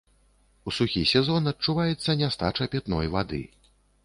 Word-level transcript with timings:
У 0.71 0.71
сухі 0.77 1.03
сезон 1.11 1.51
адчуваецца 1.51 2.17
нястача 2.23 2.71
пітной 2.73 3.13
вады. 3.19 3.45